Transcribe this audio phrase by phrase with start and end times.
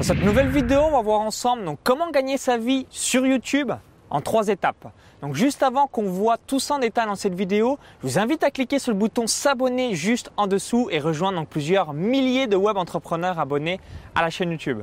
[0.00, 3.70] Dans cette nouvelle vidéo, on va voir ensemble comment gagner sa vie sur YouTube
[4.08, 4.90] en trois étapes.
[5.22, 8.42] Donc juste avant qu'on voit tout ça en détail dans cette vidéo, je vous invite
[8.42, 12.78] à cliquer sur le bouton s'abonner juste en dessous et rejoindre plusieurs milliers de web
[12.78, 13.80] entrepreneurs abonnés
[14.14, 14.80] à la chaîne YouTube.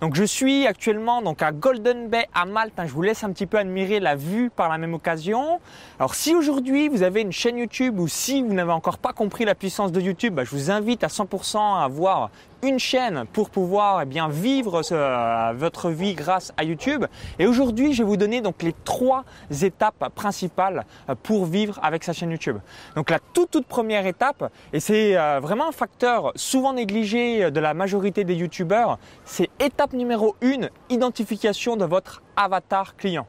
[0.00, 2.78] Donc je suis actuellement donc à Golden Bay à Malte.
[2.78, 2.86] Hein.
[2.86, 5.60] Je vous laisse un petit peu admirer la vue par la même occasion.
[5.98, 9.44] Alors si aujourd'hui vous avez une chaîne YouTube ou si vous n'avez encore pas compris
[9.44, 12.30] la puissance de YouTube, bah, je vous invite à 100% à avoir
[12.62, 17.06] une chaîne pour pouvoir eh bien vivre euh, votre vie grâce à YouTube.
[17.38, 19.24] Et aujourd'hui, je vais vous donner donc les trois
[19.62, 19.79] étapes
[20.14, 22.58] principales euh, pour vivre avec sa chaîne YouTube.
[22.96, 27.60] Donc la toute toute première étape, et c'est euh, vraiment un facteur souvent négligé de
[27.60, 33.26] la majorité des YouTubeurs, c'est étape numéro 1, identification de votre avatar client.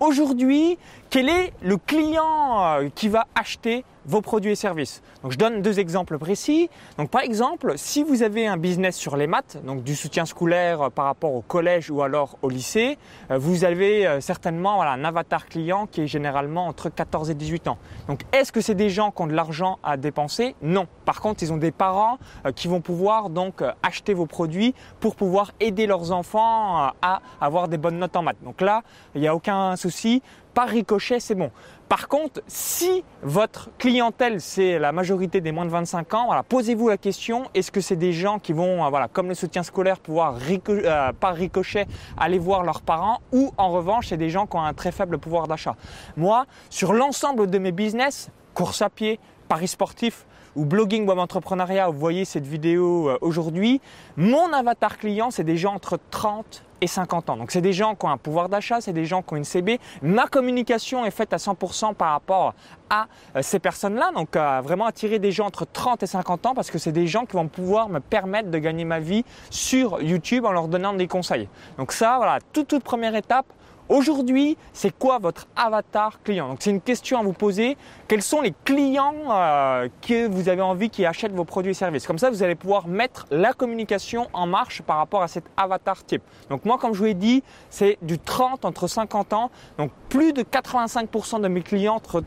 [0.00, 0.78] Aujourd'hui,
[1.10, 5.02] quel est le client qui va acheter vos produits et services.
[5.22, 6.68] Donc je donne deux exemples précis.
[6.98, 10.82] Donc par exemple, si vous avez un business sur les maths, donc du soutien scolaire
[10.82, 12.98] euh, par rapport au collège ou alors au lycée,
[13.30, 17.68] euh, vous avez euh, certainement un avatar client qui est généralement entre 14 et 18
[17.68, 17.78] ans.
[18.08, 20.54] Donc est-ce que c'est des gens qui ont de l'argent à dépenser?
[20.62, 20.86] Non.
[21.04, 22.18] Par contre, ils ont des parents
[22.54, 27.76] qui vont pouvoir donc acheter vos produits pour pouvoir aider leurs enfants à avoir des
[27.76, 28.42] bonnes notes en maths.
[28.42, 28.82] Donc là,
[29.14, 30.22] il n'y a aucun souci
[30.54, 31.50] par ricochet, c'est bon.
[31.88, 36.96] Par contre, si votre clientèle, c'est la majorité des moins de 25 ans, posez-vous la
[36.96, 40.36] question, est-ce que c'est des gens qui vont, euh, voilà, comme le soutien scolaire, pouvoir
[40.68, 44.62] euh, par ricochet aller voir leurs parents ou en revanche, c'est des gens qui ont
[44.62, 45.76] un très faible pouvoir d'achat?
[46.16, 50.26] Moi, sur l'ensemble de mes business, course à pied, paris sportif,
[50.56, 53.80] ou blogging web entrepreneuriat, vous voyez cette vidéo euh, aujourd'hui,
[54.16, 57.36] mon avatar client, c'est des gens entre 30 et 50 ans.
[57.36, 59.44] Donc c'est des gens qui ont un pouvoir d'achat, c'est des gens qui ont une
[59.44, 59.80] CB.
[60.02, 62.54] Ma communication est faite à 100% par rapport
[62.90, 64.12] à euh, ces personnes-là.
[64.12, 67.24] Donc vraiment attirer des gens entre 30 et 50 ans parce que c'est des gens
[67.24, 71.08] qui vont pouvoir me permettre de gagner ma vie sur YouTube en leur donnant des
[71.08, 71.48] conseils.
[71.78, 73.46] Donc ça, voilà, toute toute première étape,
[73.90, 76.48] Aujourd'hui, c'est quoi votre avatar client?
[76.48, 77.76] Donc c'est une question à vous poser.
[78.08, 82.06] Quels sont les clients euh, que vous avez envie qui achètent vos produits et services?
[82.06, 86.02] Comme ça, vous allez pouvoir mettre la communication en marche par rapport à cet avatar
[86.02, 86.22] type.
[86.48, 89.50] Donc moi, comme je vous ai dit, c'est du 30 entre 50 ans.
[89.76, 92.24] Donc plus de 85% de mes clients entre,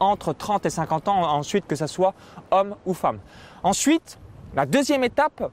[0.00, 2.14] entre 30 et 50 ans ensuite, que ce soit
[2.50, 3.20] homme ou femme.
[3.62, 4.18] Ensuite,
[4.56, 5.50] la deuxième étape,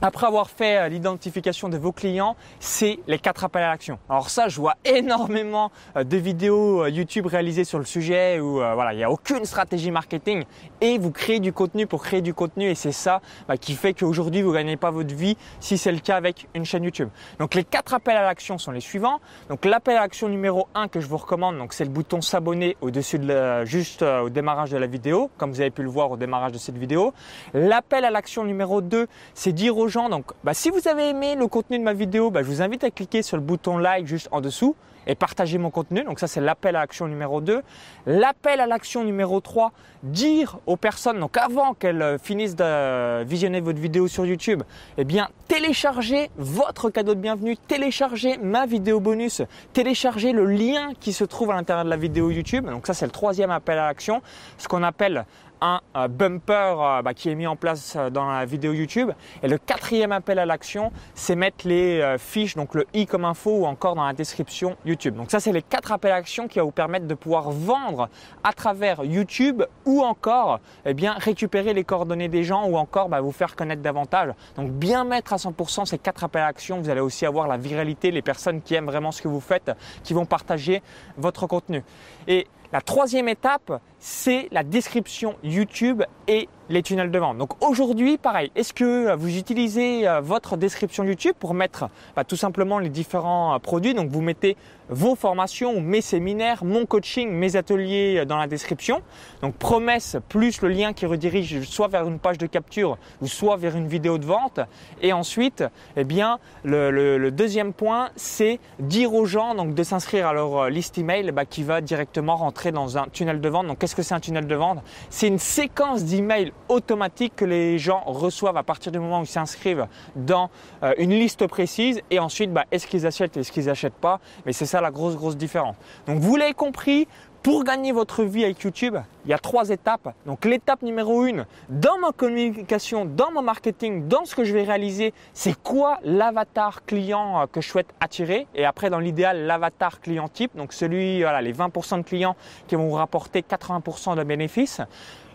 [0.00, 3.98] après avoir fait euh, l'identification de vos clients, c'est les quatre appels à l'action.
[4.08, 8.54] Alors ça, je vois énormément euh, de vidéos euh, YouTube réalisées sur le sujet où
[8.54, 10.44] voilà, il n'y a aucune stratégie marketing
[10.80, 13.94] et vous créez du contenu pour créer du contenu et c'est ça bah, qui fait
[13.94, 17.08] qu'aujourd'hui vous ne gagnez pas votre vie si c'est le cas avec une chaîne YouTube.
[17.38, 19.20] Donc les quatre appels à l'action sont les suivants.
[19.48, 22.76] Donc l'appel à l'action numéro 1 que je vous recommande, donc c'est le bouton s'abonner
[22.80, 26.16] au-dessus de juste au démarrage de la vidéo, comme vous avez pu le voir au
[26.16, 27.12] démarrage de cette vidéo.
[27.54, 31.46] L'appel à l'action numéro 2, c'est dire aux donc, bah, si vous avez aimé le
[31.46, 34.28] contenu de ma vidéo, bah, je vous invite à cliquer sur le bouton like juste
[34.30, 34.76] en dessous
[35.06, 36.04] et partager mon contenu.
[36.04, 37.62] Donc ça, c'est l'appel à l'action numéro 2.
[38.06, 39.72] L'appel à l'action numéro 3,
[40.02, 44.62] dire aux personnes, donc avant qu'elles euh, finissent de visionner votre vidéo sur YouTube,
[44.96, 51.12] eh bien, téléchargez votre cadeau de bienvenue, téléchargez ma vidéo bonus, téléchargez le lien qui
[51.12, 52.66] se trouve à l'intérieur de la vidéo YouTube.
[52.66, 54.22] Donc ça, c'est le troisième appel à l'action,
[54.58, 55.24] ce qu'on appelle
[55.62, 59.12] un euh, bumper euh, bah, qui est mis en place euh, dans la vidéo YouTube.
[59.42, 63.50] Et le quatrième appel à l'action, c'est mettre les fiches, donc le i comme info
[63.60, 65.14] ou encore dans la description YouTube.
[65.14, 68.08] Donc ça, c'est les quatre appels à l'action qui va vous permettre de pouvoir vendre
[68.42, 73.20] à travers YouTube ou encore eh bien, récupérer les coordonnées des gens ou encore bah,
[73.20, 74.32] vous faire connaître davantage.
[74.56, 77.56] Donc bien mettre à 100% ces quatre appels à l'action, vous allez aussi avoir la
[77.56, 79.70] viralité, les personnes qui aiment vraiment ce que vous faites,
[80.02, 80.82] qui vont partager
[81.16, 81.84] votre contenu.
[82.26, 87.36] Et la troisième étape, c'est la description YouTube et les tunnels de vente.
[87.36, 92.36] Donc aujourd'hui, pareil, est-ce que vous utilisez euh, votre description YouTube pour mettre bah, tout
[92.36, 93.92] simplement les différents euh, produits?
[93.92, 94.56] Donc vous mettez
[94.92, 99.02] vos formations, mes séminaires, mon coaching, mes ateliers euh, dans la description.
[99.40, 103.56] Donc promesse plus le lien qui redirige soit vers une page de capture ou soit
[103.56, 104.60] vers une vidéo de vente.
[105.00, 105.64] Et ensuite,
[105.96, 110.98] eh bien, le, deuxième point, c'est dire aux gens donc de s'inscrire à leur liste
[110.98, 113.66] email bah, qui va directement rentrer dans un tunnel de vente.
[113.66, 114.78] Donc qu'est-ce que c'est un tunnel de vente?
[115.08, 119.26] C'est une séquence d'emails automatique que les gens reçoivent à partir du moment où ils
[119.26, 120.50] s'inscrivent dans
[120.82, 124.20] euh, une liste précise et ensuite bah, est-ce qu'ils achètent et est-ce qu'ils n'achètent pas?
[124.44, 125.76] Mais c'est ça la grosse grosse différence
[126.06, 127.06] donc vous l'avez compris
[127.42, 130.14] pour gagner votre vie avec YouTube, il y a trois étapes.
[130.26, 134.62] Donc l'étape numéro une, dans ma communication, dans mon marketing, dans ce que je vais
[134.62, 138.46] réaliser, c'est quoi l'avatar client euh, que je souhaite attirer.
[138.54, 142.36] Et après, dans l'idéal, l'avatar client type, donc celui, voilà, les 20% de clients
[142.68, 144.80] qui vont vous rapporter 80% de bénéfices.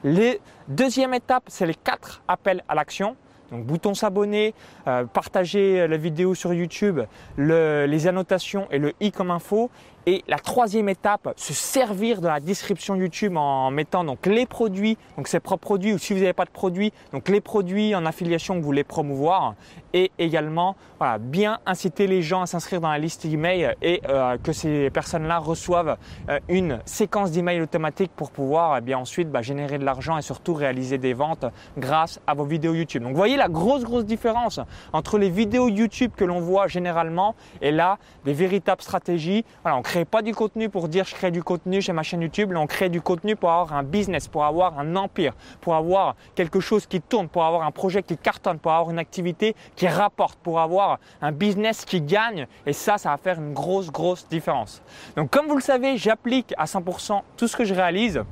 [0.05, 0.39] Les
[0.69, 3.17] deuxième étape, c'est les quatre appels à l'action.
[3.51, 4.53] Donc bouton s'abonner,
[4.87, 7.01] euh, partager la vidéo sur YouTube,
[7.37, 9.69] les annotations et le i comme info.
[10.09, 14.97] Et la troisième étape, se servir de la description YouTube en mettant donc les produits,
[15.17, 18.05] donc ses propres produits ou si vous n'avez pas de produits, donc les produits en
[18.05, 19.55] affiliation que vous voulez promouvoir
[19.91, 20.77] et également
[21.19, 25.39] bien inciter les gens à s'inscrire dans la liste email et euh, que ces personnes-là
[25.39, 25.97] reçoivent
[26.29, 30.21] euh, une séquence d'emails automatique pour pouvoir eh bien ensuite bah, générer de l'argent et
[30.21, 31.45] surtout réaliser des ventes
[31.77, 33.03] grâce à vos vidéos YouTube.
[33.03, 34.61] Donc vous voyez la grosse grosse différence
[34.93, 39.43] entre les vidéos YouTube que l'on voit généralement et là des véritables stratégies.
[39.63, 42.21] Voilà, on crée pas du contenu pour dire je crée du contenu chez ma chaîne
[42.21, 45.75] YouTube, là on crée du contenu pour avoir un business, pour avoir un empire, pour
[45.75, 49.55] avoir quelque chose qui tourne, pour avoir un projet qui cartonne, pour avoir une activité
[49.75, 53.91] qui rapporte, pour avoir un business qui gagne et ça ça va faire une grosse
[53.91, 54.81] grosse différence.
[55.15, 58.23] Donc comme vous le savez, j'applique à 100% tout ce que je réalise.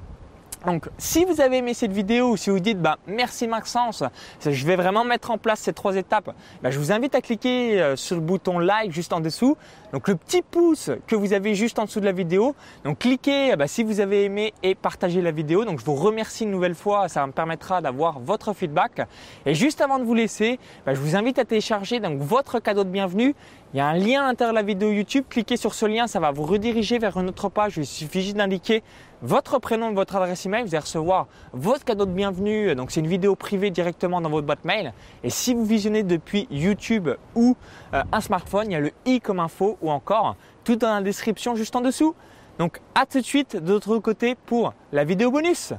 [0.66, 4.04] Donc, si vous avez aimé cette vidéo ou si vous dites bah, merci Maxence,
[4.44, 6.34] je vais vraiment mettre en place ces trois étapes,
[6.64, 9.58] bah, je vous invite à cliquer euh, sur le bouton like juste en dessous.
[9.94, 12.56] Donc, le petit pouce que vous avez juste en dessous de la vidéo.
[12.84, 15.66] Donc, cliquez bah, si vous avez aimé et partagez la vidéo.
[15.66, 17.08] Donc, je vous remercie une nouvelle fois.
[17.10, 19.08] Ça me permettra d'avoir votre feedback.
[19.46, 22.90] Et juste avant de vous laisser, je vous invite à télécharger donc votre cadeau de
[22.90, 23.36] bienvenue.
[23.76, 25.26] Il y a un lien à l'intérieur de la vidéo YouTube.
[25.30, 27.76] Cliquez sur ce lien, ça va vous rediriger vers une autre page.
[27.76, 28.84] Il suffit juste d'indiquer
[29.22, 30.64] votre prénom et votre adresse email.
[30.64, 32.74] Vous allez recevoir votre cadeau de bienvenue.
[32.74, 34.94] Donc, c'est une vidéo privée directement dans votre boîte mail.
[35.26, 37.58] Et si vous visionnez depuis YouTube ou
[37.94, 41.02] euh, un smartphone, il y a le i comme info ou encore tout dans la
[41.02, 42.16] description juste en dessous.
[42.60, 45.74] Donc, à tout de suite de l'autre côté pour la vidéo bonus.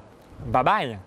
[0.45, 0.99] Bye bye